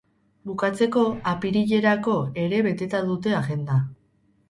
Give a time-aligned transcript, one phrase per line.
[0.51, 1.03] Bukatzeko,
[1.33, 2.17] apirilerako
[2.47, 3.83] ere beteta dute agenda.